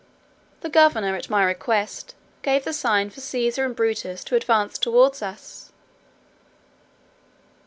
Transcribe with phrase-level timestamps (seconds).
[0.61, 5.21] The governor, at my request, gave the sign for Cæsar and Brutus to advance towards
[5.21, 5.71] us.